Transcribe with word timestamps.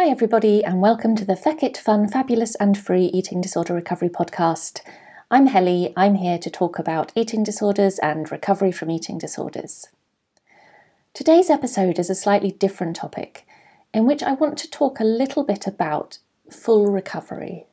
Hi, 0.00 0.10
everybody, 0.10 0.64
and 0.64 0.80
welcome 0.80 1.16
to 1.16 1.24
the 1.24 1.34
Feckit 1.34 1.76
Fun, 1.76 2.06
Fabulous 2.06 2.54
and 2.54 2.78
Free 2.78 3.06
Eating 3.06 3.40
Disorder 3.40 3.74
Recovery 3.74 4.08
podcast. 4.08 4.80
I'm 5.28 5.48
Helly. 5.48 5.92
I'm 5.96 6.14
here 6.14 6.38
to 6.38 6.48
talk 6.48 6.78
about 6.78 7.10
eating 7.16 7.42
disorders 7.42 7.98
and 7.98 8.30
recovery 8.30 8.70
from 8.70 8.92
eating 8.92 9.18
disorders. 9.18 9.88
Today's 11.14 11.50
episode 11.50 11.98
is 11.98 12.08
a 12.08 12.14
slightly 12.14 12.52
different 12.52 12.94
topic 12.94 13.44
in 13.92 14.06
which 14.06 14.22
I 14.22 14.34
want 14.34 14.56
to 14.58 14.70
talk 14.70 15.00
a 15.00 15.04
little 15.04 15.42
bit 15.42 15.66
about 15.66 16.18
full 16.48 16.86
recovery, 16.86 17.66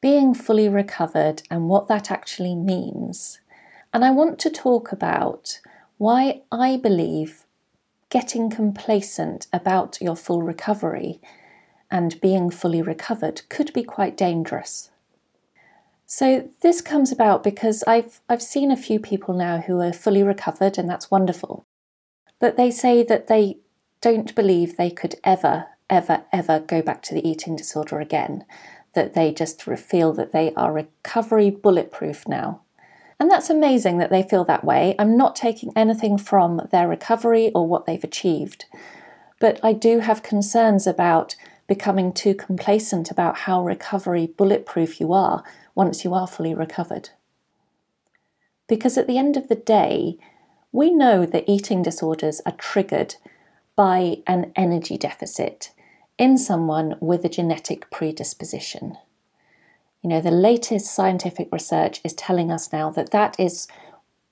being 0.00 0.32
fully 0.32 0.70
recovered, 0.70 1.42
and 1.50 1.68
what 1.68 1.86
that 1.88 2.10
actually 2.10 2.54
means. 2.54 3.40
And 3.92 4.06
I 4.06 4.10
want 4.10 4.38
to 4.38 4.48
talk 4.48 4.90
about 4.90 5.60
why 5.98 6.40
I 6.50 6.78
believe 6.78 7.44
getting 8.08 8.48
complacent 8.48 9.48
about 9.52 10.00
your 10.00 10.16
full 10.16 10.40
recovery 10.40 11.20
and 11.92 12.20
being 12.22 12.50
fully 12.50 12.80
recovered 12.82 13.42
could 13.50 13.72
be 13.74 13.84
quite 13.84 14.16
dangerous. 14.16 14.90
So 16.06 16.48
this 16.62 16.80
comes 16.80 17.12
about 17.12 17.44
because 17.44 17.84
I've 17.86 18.20
I've 18.28 18.42
seen 18.42 18.72
a 18.72 18.76
few 18.76 18.98
people 18.98 19.34
now 19.34 19.58
who 19.58 19.80
are 19.80 19.92
fully 19.92 20.22
recovered 20.22 20.78
and 20.78 20.88
that's 20.88 21.10
wonderful. 21.10 21.64
But 22.40 22.56
they 22.56 22.70
say 22.70 23.04
that 23.04 23.28
they 23.28 23.58
don't 24.00 24.34
believe 24.34 24.76
they 24.76 24.90
could 24.90 25.14
ever 25.22 25.66
ever 25.88 26.24
ever 26.32 26.58
go 26.58 26.80
back 26.80 27.02
to 27.02 27.14
the 27.14 27.26
eating 27.28 27.54
disorder 27.54 28.00
again, 28.00 28.46
that 28.94 29.12
they 29.12 29.30
just 29.32 29.62
feel 29.62 30.12
that 30.14 30.32
they 30.32 30.52
are 30.54 30.72
recovery 30.72 31.50
bulletproof 31.50 32.26
now. 32.26 32.62
And 33.20 33.30
that's 33.30 33.50
amazing 33.50 33.98
that 33.98 34.10
they 34.10 34.22
feel 34.22 34.44
that 34.46 34.64
way. 34.64 34.94
I'm 34.98 35.16
not 35.16 35.36
taking 35.36 35.72
anything 35.76 36.16
from 36.18 36.68
their 36.72 36.88
recovery 36.88 37.52
or 37.54 37.68
what 37.68 37.84
they've 37.84 38.02
achieved. 38.02 38.64
But 39.38 39.60
I 39.62 39.72
do 39.72 40.00
have 40.00 40.22
concerns 40.22 40.86
about 40.86 41.36
becoming 41.66 42.12
too 42.12 42.34
complacent 42.34 43.10
about 43.10 43.38
how 43.38 43.62
recovery 43.62 44.26
bulletproof 44.26 45.00
you 45.00 45.12
are 45.12 45.44
once 45.74 46.04
you 46.04 46.14
are 46.14 46.26
fully 46.26 46.54
recovered. 46.54 47.10
Because 48.68 48.96
at 48.98 49.06
the 49.06 49.18
end 49.18 49.36
of 49.36 49.48
the 49.48 49.54
day, 49.54 50.18
we 50.72 50.90
know 50.90 51.26
that 51.26 51.44
eating 51.46 51.82
disorders 51.82 52.40
are 52.46 52.52
triggered 52.52 53.16
by 53.76 54.18
an 54.26 54.52
energy 54.56 54.96
deficit 54.96 55.72
in 56.18 56.38
someone 56.38 56.96
with 57.00 57.24
a 57.24 57.28
genetic 57.28 57.90
predisposition. 57.90 58.96
You 60.02 60.10
know, 60.10 60.20
the 60.20 60.30
latest 60.30 60.94
scientific 60.94 61.48
research 61.52 62.00
is 62.04 62.14
telling 62.14 62.50
us 62.50 62.72
now 62.72 62.90
that 62.90 63.10
that 63.10 63.38
is 63.38 63.68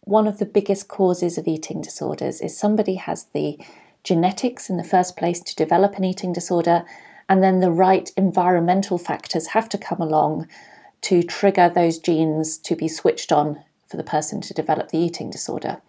one 0.01 0.27
of 0.27 0.39
the 0.39 0.47
biggest 0.47 0.89
causes 0.89 1.39
of 1.39 1.47
eating 1.47 1.81
disorders 1.81 2.41
is 2.41 2.57
somebody 2.57 2.95
has 2.97 3.25
the 3.33 3.59
genetics 4.03 4.69
in 4.69 4.77
the 4.77 4.85
first 4.85 5.17
place 5.17 5.41
to 5.41 5.55
develop 5.55 5.97
an 5.97 6.05
eating 6.05 6.33
disorder 6.33 6.85
and 7.31 7.45
then 7.45 7.61
the 7.61 7.71
right 7.71 8.11
environmental 8.17 8.99
factors 8.99 9.47
have 9.47 9.69
to 9.69 9.79
come 9.79 10.03
along 10.03 10.49
to 11.03 11.23
trigger 11.23 11.71
those 11.71 11.97
genes 11.97 12.59
to 12.59 12.75
be 12.75 12.89
switched 12.89 13.31
on 13.31 13.63
for 13.87 13.97
the 13.97 14.03
person 14.03 14.41
to 14.41 14.53
develop 14.53 14.89
the 14.89 14.99
eating 14.99 15.31
disorder. 15.31 15.81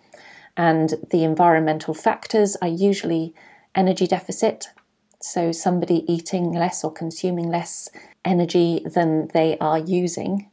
And 0.56 0.94
the 1.10 1.24
environmental 1.24 1.96
factors 1.96 2.56
are 2.62 2.68
usually 2.68 3.34
energy 3.74 4.06
deficit, 4.06 4.68
so 5.20 5.52
somebody 5.52 6.06
eating 6.12 6.52
less 6.54 6.84
or 6.84 6.94
consuming 6.94 7.50
less 7.50 7.90
energy 8.24 8.86
than 8.86 9.30
they 9.34 9.58
are 9.58 9.80
using. 9.80 10.48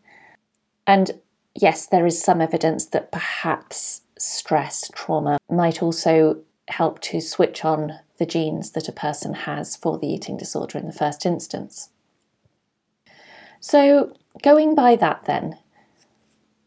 And 0.86 1.20
yes, 1.54 1.86
there 1.86 2.06
is 2.06 2.22
some 2.22 2.40
evidence 2.40 2.86
that 2.86 3.12
perhaps 3.12 4.00
stress, 4.18 4.90
trauma 4.94 5.36
might 5.50 5.82
also 5.82 6.40
help 6.68 7.00
to 7.00 7.20
switch 7.20 7.64
on 7.64 8.00
the 8.18 8.26
genes 8.26 8.72
that 8.72 8.88
a 8.88 8.92
person 8.92 9.34
has 9.34 9.76
for 9.76 9.98
the 9.98 10.06
eating 10.06 10.36
disorder 10.36 10.78
in 10.78 10.86
the 10.86 10.92
first 10.92 11.24
instance. 11.24 11.90
So, 13.60 14.12
going 14.42 14.74
by 14.74 14.96
that, 14.96 15.24
then, 15.24 15.58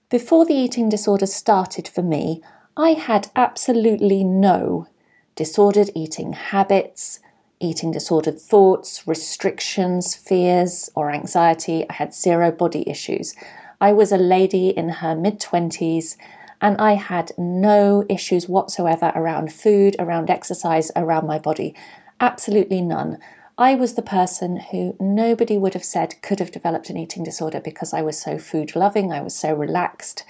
before 0.09 0.45
the 0.45 0.53
eating 0.53 0.89
disorder 0.89 1.25
started 1.25 1.87
for 1.87 2.01
me, 2.01 2.41
I 2.75 2.89
had 2.89 3.31
absolutely 3.35 4.23
no 4.23 4.87
disordered 5.35 5.89
eating 5.95 6.33
habits, 6.33 7.19
eating 7.59 7.91
disordered 7.91 8.39
thoughts, 8.39 9.07
restrictions, 9.07 10.15
fears, 10.15 10.89
or 10.95 11.11
anxiety. 11.11 11.85
I 11.89 11.93
had 11.93 12.13
zero 12.13 12.51
body 12.51 12.83
issues. 12.89 13.35
I 13.79 13.93
was 13.93 14.11
a 14.11 14.17
lady 14.17 14.69
in 14.69 14.89
her 14.89 15.15
mid 15.15 15.39
20s 15.39 16.17
and 16.61 16.79
I 16.79 16.93
had 16.93 17.31
no 17.37 18.05
issues 18.07 18.47
whatsoever 18.47 19.11
around 19.15 19.51
food, 19.51 19.95
around 19.99 20.29
exercise, 20.29 20.91
around 20.95 21.27
my 21.27 21.39
body. 21.39 21.75
Absolutely 22.19 22.81
none. 22.81 23.17
I 23.57 23.75
was 23.75 23.95
the 23.95 24.01
person 24.01 24.57
who 24.57 24.95
nobody 24.99 25.57
would 25.57 25.73
have 25.73 25.83
said 25.83 26.21
could 26.21 26.39
have 26.39 26.51
developed 26.51 26.89
an 26.89 26.97
eating 26.97 27.23
disorder 27.23 27.59
because 27.59 27.93
I 27.93 28.01
was 28.01 28.19
so 28.19 28.37
food 28.37 28.75
loving, 28.75 29.11
I 29.11 29.21
was 29.21 29.35
so 29.35 29.53
relaxed, 29.53 30.23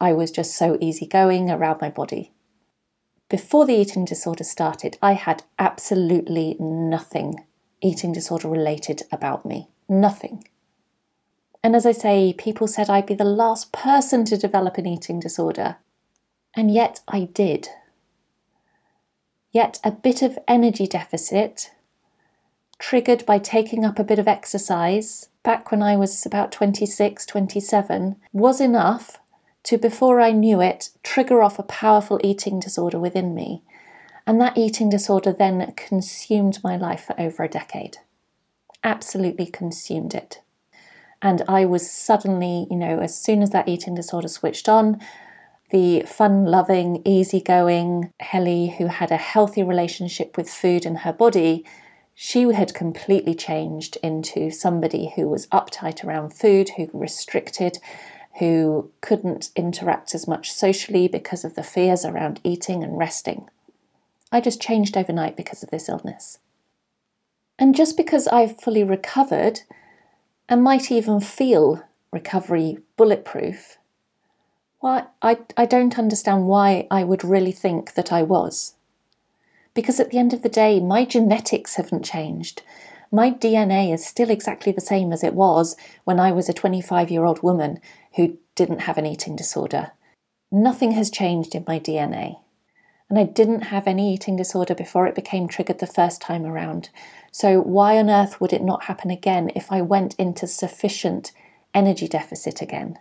I 0.00 0.12
was 0.12 0.30
just 0.30 0.56
so 0.56 0.76
easygoing 0.80 1.50
around 1.50 1.80
my 1.80 1.90
body. 1.90 2.32
Before 3.28 3.64
the 3.64 3.74
eating 3.74 4.04
disorder 4.04 4.44
started, 4.44 4.98
I 5.02 5.12
had 5.12 5.44
absolutely 5.58 6.56
nothing 6.58 7.44
eating 7.80 8.12
disorder 8.12 8.48
related 8.48 9.02
about 9.12 9.44
me. 9.44 9.68
Nothing. 9.88 10.44
And 11.64 11.74
as 11.74 11.86
I 11.86 11.92
say, 11.92 12.34
people 12.34 12.66
said 12.66 12.90
I'd 12.90 13.06
be 13.06 13.14
the 13.14 13.24
last 13.24 13.72
person 13.72 14.26
to 14.26 14.36
develop 14.36 14.76
an 14.76 14.86
eating 14.86 15.18
disorder. 15.18 15.76
And 16.54 16.70
yet 16.70 17.00
I 17.08 17.24
did. 17.32 17.70
Yet 19.50 19.80
a 19.82 19.90
bit 19.90 20.20
of 20.20 20.38
energy 20.46 20.86
deficit, 20.86 21.72
triggered 22.78 23.24
by 23.24 23.38
taking 23.38 23.82
up 23.82 23.98
a 23.98 24.04
bit 24.04 24.18
of 24.18 24.28
exercise 24.28 25.30
back 25.42 25.70
when 25.70 25.82
I 25.82 25.96
was 25.96 26.26
about 26.26 26.52
26, 26.52 27.24
27, 27.24 28.16
was 28.34 28.60
enough 28.60 29.18
to, 29.62 29.78
before 29.78 30.20
I 30.20 30.32
knew 30.32 30.60
it, 30.60 30.90
trigger 31.02 31.42
off 31.42 31.58
a 31.58 31.62
powerful 31.62 32.20
eating 32.22 32.60
disorder 32.60 32.98
within 32.98 33.34
me. 33.34 33.62
And 34.26 34.38
that 34.38 34.58
eating 34.58 34.90
disorder 34.90 35.32
then 35.32 35.72
consumed 35.76 36.62
my 36.62 36.76
life 36.76 37.04
for 37.06 37.18
over 37.18 37.42
a 37.42 37.48
decade. 37.48 37.96
Absolutely 38.82 39.46
consumed 39.46 40.14
it. 40.14 40.42
And 41.24 41.40
I 41.48 41.64
was 41.64 41.90
suddenly, 41.90 42.66
you 42.70 42.76
know, 42.76 42.98
as 42.98 43.18
soon 43.18 43.42
as 43.42 43.48
that 43.50 43.66
eating 43.66 43.94
disorder 43.94 44.28
switched 44.28 44.68
on, 44.68 45.00
the 45.70 46.02
fun 46.02 46.44
loving, 46.44 47.00
easygoing 47.06 48.12
Helly, 48.20 48.74
who 48.76 48.88
had 48.88 49.10
a 49.10 49.16
healthy 49.16 49.62
relationship 49.62 50.36
with 50.36 50.50
food 50.50 50.84
and 50.84 50.98
her 50.98 51.14
body, 51.14 51.64
she 52.14 52.42
had 52.52 52.74
completely 52.74 53.34
changed 53.34 53.96
into 54.02 54.50
somebody 54.50 55.14
who 55.16 55.26
was 55.26 55.46
uptight 55.46 56.04
around 56.04 56.34
food, 56.34 56.68
who 56.76 56.90
restricted, 56.92 57.78
who 58.38 58.90
couldn't 59.00 59.50
interact 59.56 60.14
as 60.14 60.28
much 60.28 60.52
socially 60.52 61.08
because 61.08 61.42
of 61.42 61.54
the 61.54 61.62
fears 61.62 62.04
around 62.04 62.38
eating 62.44 62.84
and 62.84 62.98
resting. 62.98 63.48
I 64.30 64.42
just 64.42 64.60
changed 64.60 64.94
overnight 64.94 65.38
because 65.38 65.62
of 65.62 65.70
this 65.70 65.88
illness. 65.88 66.38
And 67.58 67.74
just 67.74 67.96
because 67.96 68.28
I've 68.28 68.60
fully 68.60 68.84
recovered 68.84 69.62
and 70.48 70.62
might 70.62 70.90
even 70.90 71.20
feel 71.20 71.82
recovery 72.12 72.78
bulletproof, 72.96 73.78
why 74.80 75.06
I, 75.22 75.38
I 75.56 75.64
don't 75.64 75.98
understand 75.98 76.46
why 76.46 76.86
I 76.90 77.04
would 77.04 77.24
really 77.24 77.52
think 77.52 77.94
that 77.94 78.12
I 78.12 78.22
was. 78.22 78.74
Because 79.72 79.98
at 79.98 80.10
the 80.10 80.18
end 80.18 80.32
of 80.32 80.42
the 80.42 80.48
day, 80.48 80.78
my 80.78 81.04
genetics 81.04 81.74
haven't 81.74 82.04
changed. 82.04 82.62
My 83.10 83.30
DNA 83.30 83.92
is 83.92 84.04
still 84.04 84.30
exactly 84.30 84.72
the 84.72 84.80
same 84.80 85.12
as 85.12 85.24
it 85.24 85.34
was 85.34 85.76
when 86.04 86.20
I 86.20 86.32
was 86.32 86.48
a 86.48 86.52
25 86.52 87.10
year 87.10 87.24
old 87.24 87.42
woman 87.42 87.80
who 88.16 88.38
didn't 88.54 88.82
have 88.82 88.98
an 88.98 89.06
eating 89.06 89.36
disorder. 89.36 89.92
Nothing 90.52 90.92
has 90.92 91.10
changed 91.10 91.54
in 91.54 91.64
my 91.66 91.80
DNA. 91.80 92.40
And 93.10 93.18
I 93.18 93.24
didn't 93.24 93.62
have 93.62 93.86
any 93.86 94.12
eating 94.14 94.36
disorder 94.36 94.74
before 94.74 95.06
it 95.06 95.14
became 95.14 95.46
triggered 95.46 95.78
the 95.78 95.86
first 95.86 96.20
time 96.20 96.44
around. 96.44 96.88
So, 97.30 97.60
why 97.60 97.98
on 97.98 98.08
earth 98.08 98.40
would 98.40 98.52
it 98.52 98.62
not 98.62 98.84
happen 98.84 99.10
again 99.10 99.50
if 99.54 99.70
I 99.70 99.82
went 99.82 100.14
into 100.14 100.46
sufficient 100.46 101.32
energy 101.74 102.08
deficit 102.08 102.62
again? 102.62 102.98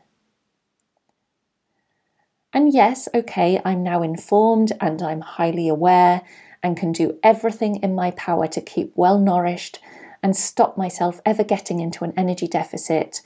And 2.54 2.72
yes, 2.72 3.10
okay, 3.16 3.60
I'm 3.66 3.82
now 3.82 4.04
informed 4.04 4.74
and 4.80 5.02
I'm 5.02 5.22
highly 5.22 5.68
aware, 5.68 6.22
and 6.62 6.78
can 6.78 6.92
do 6.92 7.20
everything 7.24 7.78
in 7.78 7.96
my 7.96 8.12
power 8.12 8.48
to 8.48 8.62
keep 8.62 8.94
well 8.96 9.20
nourished 9.20 9.80
and 10.22 10.36
stop 10.36 10.78
myself 10.78 11.20
ever 11.26 11.44
getting 11.44 11.82
into 11.82 12.06
an 12.06 12.14
energy 12.16 12.48
deficit 12.48 13.22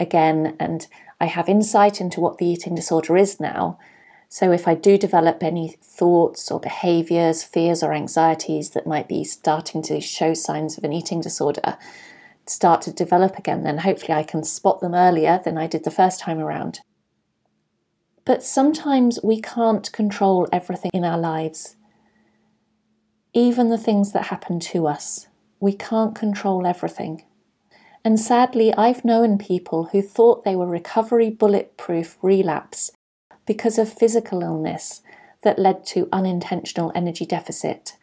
again. 0.00 0.56
And 0.58 0.86
I 1.20 1.26
have 1.26 1.48
insight 1.48 2.00
into 2.00 2.20
what 2.20 2.38
the 2.38 2.46
eating 2.46 2.74
disorder 2.74 3.16
is 3.16 3.38
now. 3.38 3.78
So 4.32 4.52
if 4.52 4.68
I 4.68 4.76
do 4.76 4.96
develop 4.96 5.42
any 5.42 5.76
thoughts 5.82 6.52
or 6.52 6.60
behaviors, 6.60 7.42
fears 7.42 7.82
or 7.82 7.92
anxieties 7.92 8.70
that 8.70 8.86
might 8.86 9.08
be 9.08 9.24
starting 9.24 9.82
to 9.82 10.00
show 10.00 10.34
signs 10.34 10.78
of 10.78 10.84
an 10.84 10.92
eating 10.92 11.20
disorder, 11.20 11.76
start 12.46 12.80
to 12.82 12.92
develop 12.92 13.36
again, 13.36 13.64
then 13.64 13.78
hopefully 13.78 14.12
I 14.12 14.22
can 14.22 14.44
spot 14.44 14.80
them 14.80 14.94
earlier 14.94 15.40
than 15.44 15.58
I 15.58 15.66
did 15.66 15.82
the 15.82 15.90
first 15.90 16.20
time 16.20 16.38
around. 16.38 16.78
But 18.24 18.44
sometimes 18.44 19.18
we 19.24 19.40
can't 19.40 19.90
control 19.90 20.46
everything 20.52 20.92
in 20.94 21.04
our 21.04 21.18
lives, 21.18 21.74
even 23.34 23.68
the 23.68 23.76
things 23.76 24.12
that 24.12 24.26
happen 24.26 24.60
to 24.60 24.86
us. 24.86 25.26
We 25.58 25.72
can't 25.72 26.14
control 26.14 26.68
everything. 26.68 27.24
And 28.04 28.18
sadly, 28.18 28.72
I've 28.74 29.04
known 29.04 29.38
people 29.38 29.88
who 29.90 30.00
thought 30.00 30.44
they 30.44 30.54
were 30.54 30.68
recovery 30.68 31.30
bulletproof 31.30 32.16
relapse 32.22 32.92
because 33.50 33.78
of 33.78 33.92
physical 33.92 34.44
illness 34.44 35.02
that 35.42 35.58
led 35.58 35.84
to 35.84 36.08
unintentional 36.12 36.92
energy 36.94 37.26
deficit. 37.26 37.96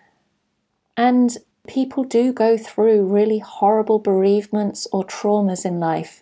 And 0.98 1.38
people 1.66 2.04
do 2.04 2.34
go 2.34 2.58
through 2.58 3.06
really 3.06 3.40
horrible 3.40 3.98
bereavements 3.98 4.90
or 4.92 5.06
traumas 5.06 5.64
in 5.64 5.80
life, 5.80 6.22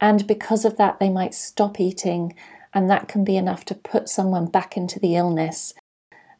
and 0.00 0.26
because 0.26 0.64
of 0.64 0.78
that, 0.78 1.00
they 1.00 1.10
might 1.10 1.34
stop 1.34 1.80
eating, 1.80 2.34
and 2.72 2.88
that 2.88 3.08
can 3.08 3.24
be 3.24 3.36
enough 3.36 3.66
to 3.66 3.74
put 3.74 4.08
someone 4.08 4.46
back 4.46 4.74
into 4.74 4.98
the 4.98 5.16
illness. 5.16 5.74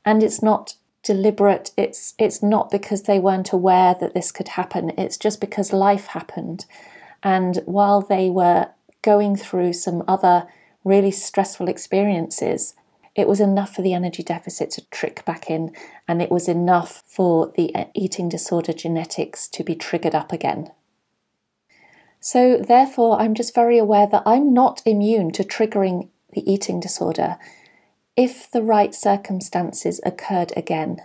And 0.03 0.23
it's 0.23 0.43
not 0.43 0.77
deliberate 1.03 1.73
it's 1.77 2.15
it's 2.17 2.43
not 2.43 2.71
because 2.71 3.03
they 3.03 3.19
weren't 3.19 3.53
aware 3.53 3.95
that 4.01 4.15
this 4.15 4.31
could 4.31 4.47
happen 4.47 4.93
it's 4.97 5.17
just 5.19 5.41
because 5.41 5.73
life 5.73 6.07
happened 6.07 6.65
and 7.25 7.57
while 7.67 8.01
they 8.01 8.31
were 8.31 8.69
going 9.03 9.35
through 9.35 9.73
some 9.73 10.05
other 10.07 10.47
really 10.85 11.11
stressful 11.11 11.69
experiences 11.69 12.75
it 13.15 13.29
was 13.29 13.41
enough 13.41 13.75
for 13.75 13.83
the 13.83 13.93
energy 13.93 14.23
deficit 14.23 14.71
to 14.71 14.89
trick 14.89 15.23
back 15.27 15.51
in 15.51 15.71
and 16.09 16.23
it 16.23 16.31
was 16.31 16.49
enough 16.49 17.03
for 17.07 17.53
the 17.57 17.75
uh, 17.75 17.85
eating 17.95 18.29
disorder 18.29 18.73
genetics 18.73 19.47
to 19.49 19.63
be 19.63 19.75
triggered 19.75 20.15
up 20.15 20.33
again 20.33 20.71
so 22.21 22.57
therefore 22.57 23.21
i'm 23.21 23.35
just 23.35 23.55
very 23.55 23.79
aware 23.79 24.07
that 24.07 24.23
i'm 24.25 24.53
not 24.53 24.83
immune 24.87 25.31
to 25.31 25.45
triggering 25.45 26.09
the 26.33 26.51
eating 26.51 26.81
disorder 26.81 27.37
if 28.17 28.51
the 28.51 28.63
right 28.63 28.95
circumstances 28.95 30.01
occurred 30.05 30.53
again. 30.57 30.99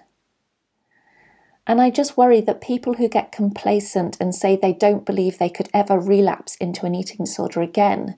And 1.65 1.81
I 1.81 1.89
just 1.89 2.17
worry 2.17 2.41
that 2.41 2.61
people 2.61 2.93
who 2.93 3.09
get 3.09 3.31
complacent 3.31 4.17
and 4.19 4.33
say 4.33 4.55
they 4.55 4.73
don't 4.73 5.05
believe 5.05 5.37
they 5.37 5.49
could 5.49 5.69
ever 5.73 5.99
relapse 5.99 6.55
into 6.57 6.85
an 6.85 6.95
eating 6.95 7.25
disorder 7.25 7.61
again 7.61 8.15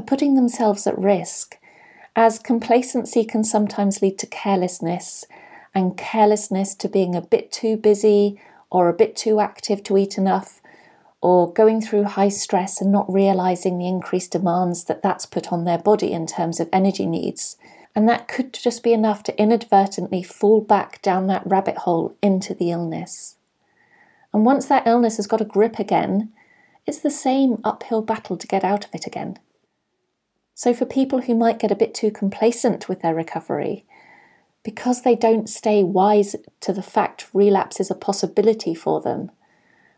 are 0.00 0.02
putting 0.02 0.34
themselves 0.34 0.86
at 0.86 0.98
risk, 0.98 1.56
as 2.16 2.38
complacency 2.38 3.24
can 3.24 3.44
sometimes 3.44 4.02
lead 4.02 4.18
to 4.18 4.26
carelessness, 4.26 5.24
and 5.74 5.96
carelessness 5.96 6.74
to 6.74 6.88
being 6.88 7.14
a 7.14 7.20
bit 7.20 7.52
too 7.52 7.76
busy 7.76 8.40
or 8.70 8.88
a 8.88 8.92
bit 8.92 9.14
too 9.14 9.38
active 9.38 9.82
to 9.84 9.96
eat 9.96 10.18
enough, 10.18 10.60
or 11.20 11.52
going 11.52 11.80
through 11.80 12.04
high 12.04 12.28
stress 12.28 12.80
and 12.80 12.90
not 12.90 13.12
realizing 13.12 13.78
the 13.78 13.86
increased 13.86 14.32
demands 14.32 14.84
that 14.84 15.02
that's 15.02 15.26
put 15.26 15.52
on 15.52 15.64
their 15.64 15.78
body 15.78 16.12
in 16.12 16.26
terms 16.26 16.58
of 16.58 16.68
energy 16.72 17.06
needs 17.06 17.56
and 17.94 18.08
that 18.08 18.28
could 18.28 18.52
just 18.52 18.82
be 18.82 18.92
enough 18.92 19.22
to 19.24 19.40
inadvertently 19.40 20.22
fall 20.22 20.60
back 20.60 21.02
down 21.02 21.26
that 21.26 21.42
rabbit 21.44 21.78
hole 21.78 22.14
into 22.22 22.54
the 22.54 22.70
illness. 22.70 23.36
And 24.32 24.44
once 24.44 24.66
that 24.66 24.86
illness 24.86 25.16
has 25.16 25.26
got 25.26 25.40
a 25.40 25.44
grip 25.44 25.78
again, 25.78 26.32
it's 26.86 27.00
the 27.00 27.10
same 27.10 27.58
uphill 27.64 28.02
battle 28.02 28.36
to 28.36 28.46
get 28.46 28.64
out 28.64 28.84
of 28.84 28.94
it 28.94 29.06
again. 29.06 29.38
So, 30.60 30.74
for 30.74 30.84
people 30.84 31.22
who 31.22 31.34
might 31.34 31.58
get 31.58 31.70
a 31.70 31.74
bit 31.74 31.94
too 31.94 32.10
complacent 32.10 32.86
with 32.86 33.00
their 33.00 33.14
recovery, 33.14 33.86
because 34.62 35.00
they 35.00 35.16
don't 35.16 35.48
stay 35.48 35.82
wise 35.82 36.36
to 36.60 36.74
the 36.74 36.82
fact 36.82 37.30
relapse 37.32 37.80
is 37.80 37.90
a 37.90 37.94
possibility 37.94 38.74
for 38.74 39.00
them, 39.00 39.30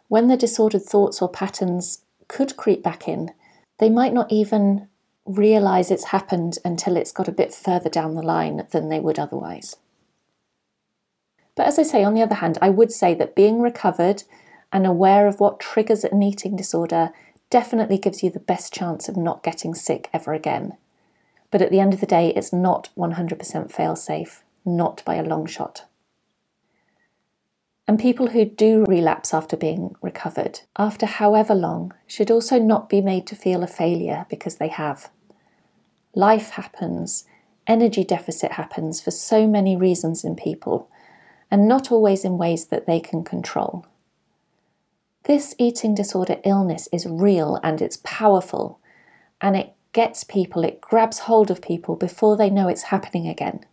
when 0.06 0.28
the 0.28 0.36
disordered 0.36 0.84
thoughts 0.84 1.20
or 1.20 1.28
patterns 1.28 2.04
could 2.28 2.56
creep 2.56 2.80
back 2.80 3.08
in, 3.08 3.32
they 3.78 3.90
might 3.90 4.14
not 4.14 4.30
even 4.30 4.86
realize 5.26 5.90
it's 5.90 6.14
happened 6.14 6.58
until 6.64 6.96
it's 6.96 7.10
got 7.10 7.26
a 7.26 7.32
bit 7.32 7.52
further 7.52 7.90
down 7.90 8.14
the 8.14 8.22
line 8.22 8.64
than 8.70 8.88
they 8.88 9.00
would 9.00 9.18
otherwise. 9.18 9.74
But 11.56 11.66
as 11.66 11.76
I 11.76 11.82
say, 11.82 12.04
on 12.04 12.14
the 12.14 12.22
other 12.22 12.36
hand, 12.36 12.56
I 12.62 12.70
would 12.70 12.92
say 12.92 13.14
that 13.14 13.34
being 13.34 13.60
recovered 13.60 14.22
and 14.72 14.86
aware 14.86 15.26
of 15.26 15.40
what 15.40 15.58
triggers 15.58 16.04
an 16.04 16.22
eating 16.22 16.54
disorder 16.54 17.10
definitely 17.52 17.98
gives 17.98 18.22
you 18.22 18.30
the 18.30 18.40
best 18.40 18.72
chance 18.72 19.10
of 19.10 19.16
not 19.16 19.42
getting 19.42 19.74
sick 19.74 20.08
ever 20.14 20.32
again. 20.32 20.72
But 21.50 21.60
at 21.60 21.70
the 21.70 21.80
end 21.80 21.92
of 21.92 22.00
the 22.00 22.06
day, 22.06 22.32
it's 22.34 22.50
not 22.50 22.88
100% 22.96 23.70
fail 23.70 23.94
safe, 23.94 24.42
not 24.64 25.04
by 25.04 25.16
a 25.16 25.22
long 25.22 25.44
shot. 25.44 25.84
And 27.86 28.00
people 28.00 28.28
who 28.28 28.46
do 28.46 28.86
relapse 28.88 29.34
after 29.34 29.54
being 29.54 29.94
recovered, 30.00 30.60
after 30.78 31.04
however 31.04 31.54
long, 31.54 31.92
should 32.06 32.30
also 32.30 32.58
not 32.58 32.88
be 32.88 33.02
made 33.02 33.26
to 33.26 33.36
feel 33.36 33.62
a 33.62 33.66
failure 33.66 34.24
because 34.30 34.56
they 34.56 34.68
have. 34.68 35.10
Life 36.14 36.50
happens, 36.50 37.26
energy 37.66 38.02
deficit 38.02 38.52
happens 38.52 39.02
for 39.02 39.10
so 39.10 39.46
many 39.46 39.76
reasons 39.76 40.24
in 40.24 40.36
people, 40.36 40.88
and 41.50 41.68
not 41.68 41.92
always 41.92 42.24
in 42.24 42.38
ways 42.38 42.68
that 42.68 42.86
they 42.86 42.98
can 42.98 43.24
control. 43.24 43.84
This 45.24 45.54
eating 45.58 45.94
disorder 45.94 46.38
illness 46.44 46.88
is 46.92 47.06
real 47.06 47.60
and 47.62 47.80
it's 47.80 47.98
powerful, 48.02 48.80
and 49.40 49.56
it 49.56 49.74
gets 49.92 50.24
people, 50.24 50.64
it 50.64 50.80
grabs 50.80 51.20
hold 51.20 51.50
of 51.50 51.62
people 51.62 51.96
before 51.96 52.36
they 52.36 52.50
know 52.50 52.68
it's 52.68 52.84
happening 52.84 53.28
again. 53.28 53.64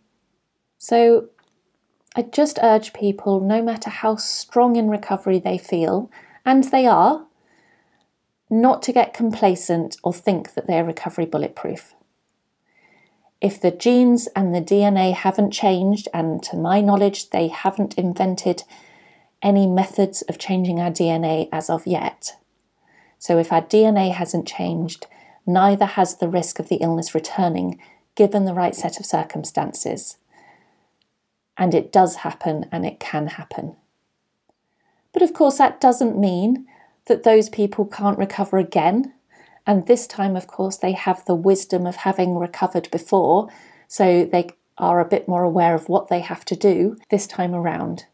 So 0.78 1.28
I 2.14 2.22
just 2.22 2.58
urge 2.62 2.92
people, 2.92 3.40
no 3.40 3.62
matter 3.62 3.90
how 3.90 4.16
strong 4.16 4.76
in 4.76 4.88
recovery 4.88 5.38
they 5.38 5.58
feel, 5.58 6.10
and 6.44 6.64
they 6.64 6.86
are, 6.86 7.26
not 8.48 8.82
to 8.82 8.92
get 8.92 9.14
complacent 9.14 9.96
or 10.02 10.12
think 10.12 10.54
that 10.54 10.66
they're 10.66 10.84
recovery 10.84 11.26
bulletproof. 11.26 11.94
If 13.40 13.60
the 13.60 13.70
genes 13.70 14.28
and 14.36 14.54
the 14.54 14.60
DNA 14.60 15.14
haven't 15.14 15.52
changed, 15.52 16.08
and 16.12 16.42
to 16.44 16.56
my 16.56 16.80
knowledge, 16.80 17.30
they 17.30 17.48
haven't 17.48 17.94
invented 17.94 18.64
any 19.42 19.66
methods 19.66 20.22
of 20.22 20.38
changing 20.38 20.80
our 20.80 20.90
DNA 20.90 21.48
as 21.52 21.70
of 21.70 21.86
yet. 21.86 22.36
So 23.18 23.38
if 23.38 23.52
our 23.52 23.62
DNA 23.62 24.12
hasn't 24.12 24.46
changed, 24.46 25.06
neither 25.46 25.86
has 25.86 26.16
the 26.16 26.28
risk 26.28 26.58
of 26.58 26.68
the 26.68 26.76
illness 26.76 27.14
returning 27.14 27.80
given 28.14 28.44
the 28.44 28.54
right 28.54 28.74
set 28.74 28.98
of 28.98 29.06
circumstances 29.06 30.16
and 31.60 31.74
it 31.74 31.92
does 31.92 32.16
happen 32.16 32.64
and 32.72 32.86
it 32.86 32.98
can 32.98 33.26
happen. 33.26 33.76
But 35.12 35.22
of 35.22 35.34
course, 35.34 35.58
that 35.58 35.80
doesn't 35.80 36.18
mean 36.18 36.66
that 37.06 37.22
those 37.22 37.50
people 37.50 37.84
can't 37.84 38.18
recover 38.18 38.56
again. 38.56 39.12
And 39.66 39.86
this 39.86 40.06
time, 40.06 40.36
of 40.36 40.46
course, 40.46 40.78
they 40.78 40.92
have 40.92 41.24
the 41.26 41.34
wisdom 41.34 41.86
of 41.86 41.96
having 41.96 42.38
recovered 42.38 42.90
before, 42.90 43.48
so 43.86 44.24
they 44.24 44.48
are 44.78 45.00
a 45.00 45.08
bit 45.08 45.28
more 45.28 45.42
aware 45.42 45.74
of 45.74 45.90
what 45.90 46.08
they 46.08 46.20
have 46.20 46.46
to 46.46 46.56
do 46.56 46.96
this 47.10 47.26
time 47.26 47.54
around. 47.54 48.06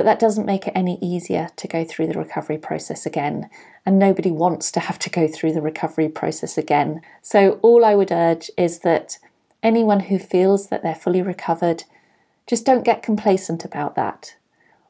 But 0.00 0.06
that 0.06 0.18
doesn't 0.18 0.46
make 0.46 0.66
it 0.66 0.72
any 0.74 0.98
easier 1.02 1.50
to 1.56 1.68
go 1.68 1.84
through 1.84 2.06
the 2.06 2.18
recovery 2.18 2.56
process 2.56 3.04
again. 3.04 3.50
And 3.84 3.98
nobody 3.98 4.30
wants 4.30 4.72
to 4.72 4.80
have 4.80 4.98
to 5.00 5.10
go 5.10 5.28
through 5.28 5.52
the 5.52 5.60
recovery 5.60 6.08
process 6.08 6.56
again. 6.56 7.02
So, 7.20 7.60
all 7.60 7.84
I 7.84 7.94
would 7.94 8.10
urge 8.10 8.50
is 8.56 8.78
that 8.78 9.18
anyone 9.62 10.00
who 10.00 10.18
feels 10.18 10.68
that 10.68 10.82
they're 10.82 10.94
fully 10.94 11.20
recovered 11.20 11.84
just 12.46 12.64
don't 12.64 12.82
get 12.82 13.02
complacent 13.02 13.62
about 13.62 13.94
that. 13.96 14.36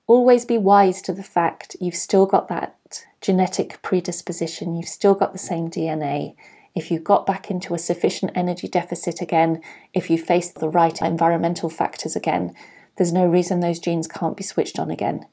Always 0.06 0.44
be 0.44 0.58
wise 0.58 1.02
to 1.02 1.12
the 1.12 1.24
fact 1.24 1.74
you've 1.80 1.96
still 1.96 2.26
got 2.26 2.46
that 2.46 3.04
genetic 3.20 3.82
predisposition, 3.82 4.76
you've 4.76 4.86
still 4.86 5.14
got 5.14 5.32
the 5.32 5.40
same 5.40 5.68
DNA. 5.68 6.36
If 6.76 6.92
you 6.92 7.00
got 7.00 7.26
back 7.26 7.50
into 7.50 7.74
a 7.74 7.78
sufficient 7.78 8.30
energy 8.36 8.68
deficit 8.68 9.20
again, 9.20 9.60
if 9.92 10.08
you 10.08 10.18
face 10.18 10.52
the 10.52 10.68
right 10.68 11.02
environmental 11.02 11.68
factors 11.68 12.14
again, 12.14 12.54
there's 13.00 13.14
no 13.14 13.26
reason 13.26 13.60
those 13.60 13.78
genes 13.78 14.06
can't 14.06 14.36
be 14.36 14.44
switched 14.44 14.78
on 14.78 14.90
again. 14.90 15.24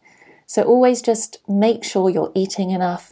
So 0.45 0.63
always 0.63 1.01
just 1.01 1.39
make 1.49 1.83
sure 1.83 2.09
you're 2.09 2.31
eating 2.33 2.71
enough. 2.71 3.11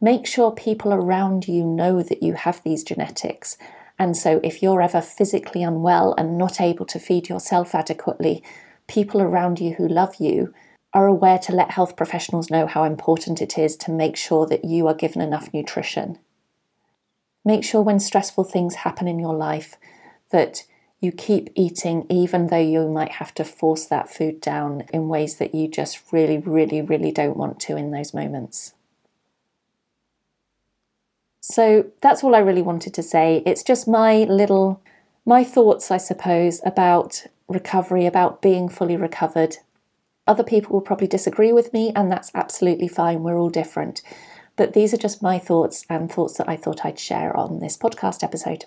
Make 0.00 0.26
sure 0.26 0.50
people 0.50 0.92
around 0.92 1.46
you 1.46 1.64
know 1.64 2.02
that 2.02 2.20
you 2.20 2.32
have 2.32 2.60
these 2.64 2.82
genetics 2.82 3.56
and 3.98 4.16
so, 4.16 4.40
if 4.44 4.62
you're 4.62 4.82
ever 4.82 5.00
physically 5.00 5.62
unwell 5.62 6.14
and 6.18 6.36
not 6.36 6.60
able 6.60 6.84
to 6.86 6.98
feed 6.98 7.28
yourself 7.28 7.74
adequately, 7.74 8.42
people 8.86 9.22
around 9.22 9.58
you 9.58 9.74
who 9.74 9.88
love 9.88 10.16
you 10.16 10.52
are 10.92 11.06
aware 11.06 11.38
to 11.38 11.52
let 11.52 11.70
health 11.70 11.96
professionals 11.96 12.50
know 12.50 12.66
how 12.66 12.84
important 12.84 13.40
it 13.40 13.58
is 13.58 13.76
to 13.76 13.90
make 13.90 14.16
sure 14.16 14.46
that 14.46 14.64
you 14.64 14.86
are 14.86 14.94
given 14.94 15.22
enough 15.22 15.52
nutrition. 15.52 16.18
Make 17.44 17.64
sure 17.64 17.80
when 17.80 18.00
stressful 18.00 18.44
things 18.44 18.76
happen 18.76 19.08
in 19.08 19.18
your 19.18 19.34
life 19.34 19.76
that 20.30 20.64
you 21.00 21.12
keep 21.12 21.50
eating 21.54 22.06
even 22.08 22.46
though 22.46 22.56
you 22.56 22.88
might 22.88 23.12
have 23.12 23.34
to 23.34 23.44
force 23.44 23.86
that 23.86 24.08
food 24.08 24.40
down 24.40 24.84
in 24.92 25.08
ways 25.08 25.36
that 25.36 25.54
you 25.54 25.68
just 25.68 26.00
really, 26.12 26.38
really, 26.38 26.80
really 26.80 27.12
don't 27.12 27.36
want 27.36 27.60
to 27.60 27.76
in 27.76 27.90
those 27.90 28.14
moments. 28.14 28.74
So 31.40 31.86
that's 32.00 32.24
all 32.24 32.34
I 32.34 32.40
really 32.40 32.62
wanted 32.62 32.92
to 32.94 33.02
say. 33.02 33.42
It's 33.46 33.62
just 33.62 33.86
my 33.86 34.24
little, 34.24 34.82
my 35.24 35.44
thoughts, 35.44 35.92
I 35.92 35.96
suppose, 35.96 36.60
about 36.64 37.24
recovery, 37.46 38.04
about 38.04 38.42
being 38.42 38.68
fully 38.68 38.96
recovered. 38.96 39.58
Other 40.26 40.42
people 40.42 40.72
will 40.72 40.80
probably 40.80 41.06
disagree 41.06 41.52
with 41.52 41.72
me, 41.72 41.92
and 41.94 42.10
that's 42.10 42.32
absolutely 42.34 42.88
fine. 42.88 43.22
We're 43.22 43.38
all 43.38 43.50
different. 43.50 44.02
But 44.56 44.72
these 44.72 44.92
are 44.92 44.96
just 44.96 45.22
my 45.22 45.38
thoughts 45.38 45.86
and 45.88 46.10
thoughts 46.10 46.36
that 46.38 46.48
I 46.48 46.56
thought 46.56 46.84
I'd 46.84 46.98
share 46.98 47.36
on 47.36 47.60
this 47.60 47.76
podcast 47.76 48.24
episode. 48.24 48.64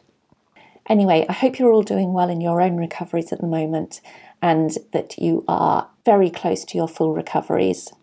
Anyway, 0.90 1.26
I 1.30 1.34
hope 1.34 1.60
you're 1.60 1.72
all 1.72 1.84
doing 1.84 2.14
well 2.14 2.30
in 2.30 2.42
your 2.42 2.62
own 2.62 2.76
recoveries 2.76 3.32
at 3.32 3.40
the 3.40 3.48
moment 3.48 4.02
and 4.42 4.76
that 4.92 5.18
you 5.20 5.46
are 5.48 5.88
very 6.04 6.32
close 6.32 6.66
to 6.66 6.78
your 6.78 6.88
full 6.88 7.14
recoveries. 7.14 7.94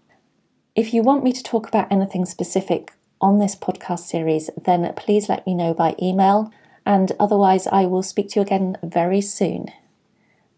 If 0.77 0.95
you 0.95 1.03
want 1.03 1.25
me 1.25 1.33
to 1.33 1.43
talk 1.43 1.67
about 1.67 1.91
anything 1.91 2.25
specific 2.25 2.93
on 3.21 3.39
this 3.39 3.57
podcast 3.57 4.01
series, 4.01 4.51
then 4.63 4.93
please 4.95 5.29
let 5.29 5.47
me 5.47 5.55
know 5.55 5.75
by 5.75 5.97
email. 6.01 6.53
And 6.85 7.11
otherwise, 7.19 7.67
I 7.67 7.87
will 7.87 8.03
speak 8.03 8.29
to 8.31 8.41
you 8.41 8.43
again 8.43 8.77
very 8.83 9.21
soon. 9.21 9.73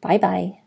Bye 0.03 0.19
bye. 0.19 0.59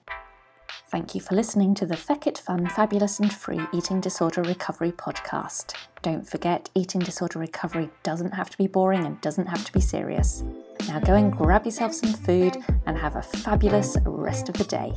Thank 0.91 1.15
you 1.15 1.21
for 1.21 1.36
listening 1.36 1.74
to 1.75 1.86
the 1.86 1.95
Feckit 1.95 2.38
Fun, 2.38 2.67
Fabulous 2.67 3.21
and 3.21 3.31
Free 3.31 3.62
Eating 3.74 4.01
Disorder 4.01 4.41
Recovery 4.41 4.91
podcast. 4.91 5.74
Don't 6.01 6.27
forget, 6.27 6.69
eating 6.75 7.00
disorder 7.00 7.39
recovery 7.39 7.89
doesn't 8.03 8.33
have 8.33 8.50
to 8.50 8.57
be 8.57 8.67
boring 8.67 9.05
and 9.05 9.21
doesn't 9.21 9.45
have 9.45 9.63
to 9.63 9.71
be 9.71 9.79
serious. 9.79 10.43
Now 10.89 11.00
go 11.00 11.15
and 11.15 11.31
grab 11.31 11.63
yourself 11.63 11.93
some 11.93 12.12
food 12.12 12.57
and 12.86 12.98
have 12.98 13.15
a 13.15 13.21
fabulous 13.21 13.95
rest 14.05 14.50
of 14.50 14.55
the 14.55 14.65
day. 14.65 14.91